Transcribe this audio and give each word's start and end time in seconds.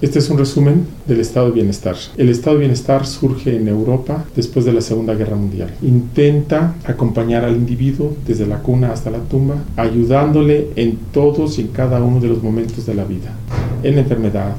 Este 0.00 0.20
es 0.20 0.30
un 0.30 0.38
resumen 0.38 0.86
del 1.08 1.18
estado 1.18 1.46
de 1.46 1.54
bienestar. 1.54 1.96
El 2.16 2.28
estado 2.28 2.54
de 2.54 2.60
bienestar 2.60 3.04
surge 3.04 3.56
en 3.56 3.66
Europa 3.66 4.24
después 4.36 4.64
de 4.64 4.72
la 4.72 4.80
Segunda 4.80 5.14
Guerra 5.14 5.34
Mundial. 5.34 5.74
Intenta 5.82 6.76
acompañar 6.84 7.44
al 7.44 7.56
individuo 7.56 8.16
desde 8.24 8.46
la 8.46 8.60
cuna 8.60 8.92
hasta 8.92 9.10
la 9.10 9.18
tumba, 9.18 9.56
ayudándole 9.76 10.68
en 10.76 10.98
todos 11.12 11.58
y 11.58 11.62
en 11.62 11.68
cada 11.68 12.00
uno 12.00 12.20
de 12.20 12.28
los 12.28 12.44
momentos 12.44 12.86
de 12.86 12.94
la 12.94 13.02
vida, 13.02 13.32
en 13.82 13.96
la 13.96 14.02
enfermedad, 14.02 14.54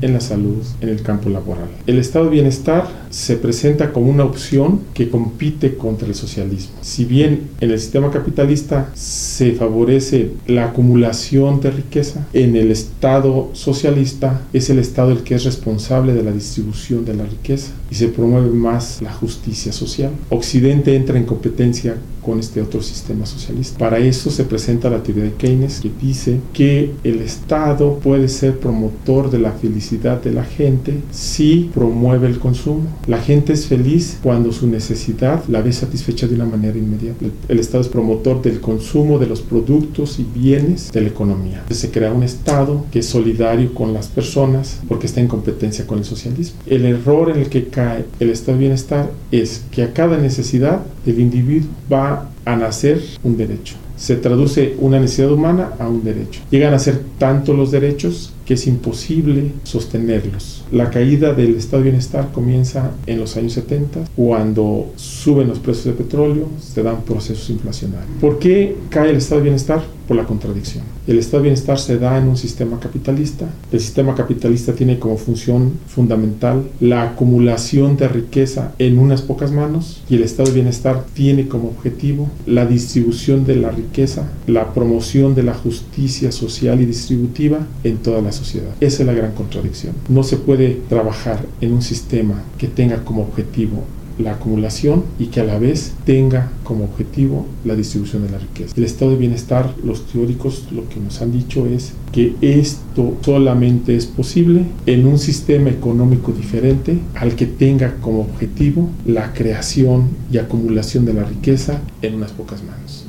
en 0.00 0.12
la 0.12 0.20
salud, 0.20 0.62
en 0.80 0.88
el 0.88 1.02
campo 1.02 1.28
laboral. 1.28 1.68
El 1.86 1.98
estado 1.98 2.30
bienestar 2.30 2.88
se 3.10 3.36
presenta 3.36 3.92
como 3.92 4.10
una 4.10 4.24
opción 4.24 4.80
que 4.94 5.08
compite 5.08 5.76
contra 5.76 6.08
el 6.08 6.14
socialismo. 6.14 6.76
Si 6.82 7.04
bien 7.04 7.48
en 7.60 7.70
el 7.70 7.80
sistema 7.80 8.10
capitalista 8.10 8.90
se 8.94 9.52
favorece 9.52 10.32
la 10.46 10.66
acumulación 10.66 11.60
de 11.60 11.70
riqueza, 11.70 12.26
en 12.32 12.56
el 12.56 12.70
estado 12.70 13.50
socialista 13.52 14.42
es 14.52 14.70
el 14.70 14.78
estado 14.78 15.12
el 15.12 15.22
que 15.22 15.34
es 15.34 15.44
responsable 15.44 16.14
de 16.14 16.22
la 16.22 16.32
distribución 16.32 17.04
de 17.04 17.14
la 17.14 17.24
riqueza 17.24 17.72
y 17.90 17.94
se 17.94 18.08
promueve 18.08 18.50
más 18.50 19.00
la 19.02 19.12
justicia 19.12 19.72
social. 19.72 20.10
Occidente 20.30 20.96
entra 20.96 21.18
en 21.18 21.24
competencia 21.24 21.96
con 22.26 22.40
este 22.40 22.60
otro 22.60 22.82
sistema 22.82 23.24
socialista. 23.24 23.78
Para 23.78 23.98
eso 23.98 24.32
se 24.32 24.42
presenta 24.42 24.90
la 24.90 25.04
teoría 25.04 25.22
de 25.22 25.34
Keynes 25.34 25.80
que 25.80 25.92
dice 26.02 26.40
que 26.52 26.90
el 27.04 27.20
Estado 27.20 28.00
puede 28.00 28.26
ser 28.26 28.58
promotor 28.58 29.30
de 29.30 29.38
la 29.38 29.52
felicidad 29.52 30.20
de 30.20 30.32
la 30.32 30.42
gente 30.42 30.94
si 31.12 31.70
promueve 31.72 32.26
el 32.26 32.40
consumo. 32.40 32.82
La 33.06 33.18
gente 33.18 33.52
es 33.52 33.66
feliz 33.66 34.18
cuando 34.24 34.50
su 34.50 34.66
necesidad 34.66 35.44
la 35.46 35.62
ve 35.62 35.72
satisfecha 35.72 36.26
de 36.26 36.34
una 36.34 36.46
manera 36.46 36.76
inmediata. 36.76 37.26
El, 37.48 37.60
Estado 37.60 37.82
es 37.82 37.88
promotor 37.88 38.42
del 38.42 38.60
consumo 38.60 39.20
de 39.20 39.26
los 39.26 39.40
productos 39.40 40.18
y 40.18 40.24
bienes 40.24 40.90
de 40.90 41.02
la 41.02 41.08
economía. 41.08 41.64
se 41.70 41.92
crea 41.92 42.12
un 42.12 42.24
Estado 42.24 42.84
que 42.90 42.98
es 42.98 43.06
solidario 43.06 43.72
con 43.72 43.92
las 43.92 44.08
personas 44.08 44.80
porque 44.88 45.06
está 45.06 45.20
en 45.20 45.28
competencia 45.28 45.86
con 45.86 45.98
el 45.98 46.04
socialismo. 46.04 46.58
El 46.66 46.86
error 46.86 47.30
en 47.30 47.36
el 47.36 47.48
que 47.48 47.68
cae 47.68 48.04
el 48.18 48.30
estado 48.30 48.58
de 48.58 48.62
bienestar 48.62 49.10
es 49.30 49.62
que 49.70 49.84
a 49.84 49.92
cada 49.92 50.18
necesidad 50.18 50.80
del 51.04 51.20
individuo 51.20 51.70
va 51.92 52.15
a 52.44 52.56
nacer 52.56 53.02
un 53.22 53.36
derecho. 53.36 53.76
Se 53.96 54.16
traduce 54.16 54.76
una 54.78 55.00
necesidad 55.00 55.32
humana 55.32 55.70
a 55.78 55.88
un 55.88 56.04
derecho. 56.04 56.40
Llegan 56.50 56.74
a 56.74 56.78
ser 56.78 57.00
tanto 57.18 57.54
los 57.54 57.70
derechos 57.70 58.32
que 58.46 58.54
es 58.54 58.66
imposible 58.66 59.52
sostenerlos. 59.64 60.64
La 60.72 60.90
caída 60.90 61.34
del 61.34 61.56
estado 61.56 61.82
de 61.82 61.90
bienestar 61.90 62.32
comienza 62.32 62.92
en 63.06 63.18
los 63.18 63.36
años 63.36 63.52
70, 63.52 64.04
cuando 64.16 64.92
suben 64.96 65.48
los 65.48 65.58
precios 65.58 65.86
de 65.86 66.04
petróleo, 66.04 66.48
se 66.60 66.82
dan 66.82 67.02
procesos 67.02 67.50
inflacionarios. 67.50 68.10
¿Por 68.20 68.38
qué 68.38 68.76
cae 68.88 69.10
el 69.10 69.16
estado 69.16 69.40
de 69.40 69.44
bienestar? 69.44 69.82
Por 70.06 70.16
la 70.16 70.24
contradicción. 70.24 70.84
El 71.08 71.18
estado 71.18 71.38
de 71.42 71.48
bienestar 71.48 71.80
se 71.80 71.98
da 71.98 72.16
en 72.16 72.28
un 72.28 72.36
sistema 72.36 72.78
capitalista. 72.78 73.46
El 73.72 73.80
sistema 73.80 74.14
capitalista 74.14 74.72
tiene 74.72 75.00
como 75.00 75.16
función 75.16 75.72
fundamental 75.88 76.62
la 76.78 77.02
acumulación 77.02 77.96
de 77.96 78.06
riqueza 78.06 78.72
en 78.78 78.98
unas 78.98 79.22
pocas 79.22 79.50
manos 79.50 80.02
y 80.08 80.14
el 80.14 80.22
estado 80.22 80.48
de 80.48 80.54
bienestar 80.54 81.04
tiene 81.12 81.48
como 81.48 81.70
objetivo 81.70 82.28
la 82.46 82.66
distribución 82.66 83.44
de 83.44 83.56
la 83.56 83.72
riqueza, 83.72 84.30
la 84.46 84.72
promoción 84.74 85.34
de 85.34 85.42
la 85.42 85.54
justicia 85.54 86.30
social 86.30 86.80
y 86.80 86.86
distributiva 86.86 87.66
en 87.82 87.96
toda 87.96 88.22
la 88.22 88.30
sociedad. 88.36 88.70
Esa 88.80 89.02
es 89.02 89.06
la 89.06 89.14
gran 89.14 89.32
contradicción. 89.32 89.94
No 90.08 90.22
se 90.22 90.36
puede 90.36 90.80
trabajar 90.88 91.44
en 91.60 91.72
un 91.72 91.82
sistema 91.82 92.42
que 92.58 92.68
tenga 92.68 93.04
como 93.04 93.22
objetivo 93.22 93.82
la 94.18 94.32
acumulación 94.32 95.04
y 95.18 95.26
que 95.26 95.40
a 95.40 95.44
la 95.44 95.58
vez 95.58 95.92
tenga 96.04 96.50
como 96.64 96.84
objetivo 96.84 97.46
la 97.64 97.74
distribución 97.74 98.22
de 98.24 98.30
la 98.30 98.38
riqueza. 98.38 98.74
El 98.76 98.84
estado 98.84 99.12
de 99.12 99.18
bienestar, 99.18 99.74
los 99.84 100.06
teóricos 100.06 100.64
lo 100.70 100.88
que 100.88 101.00
nos 101.00 101.20
han 101.20 101.32
dicho 101.32 101.66
es 101.66 101.92
que 102.12 102.34
esto 102.40 103.16
solamente 103.22 103.94
es 103.94 104.06
posible 104.06 104.64
en 104.86 105.06
un 105.06 105.18
sistema 105.18 105.70
económico 105.70 106.32
diferente 106.32 106.98
al 107.14 107.36
que 107.36 107.46
tenga 107.46 107.96
como 107.96 108.20
objetivo 108.20 108.88
la 109.04 109.32
creación 109.32 110.08
y 110.30 110.38
acumulación 110.38 111.04
de 111.04 111.14
la 111.14 111.24
riqueza 111.24 111.80
en 112.02 112.14
unas 112.14 112.32
pocas 112.32 112.62
manos. 112.62 113.04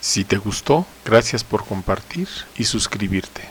Si 0.00 0.24
te 0.24 0.36
gustó, 0.36 0.84
gracias 1.04 1.44
por 1.44 1.64
compartir 1.64 2.26
y 2.58 2.64
suscribirte. 2.64 3.42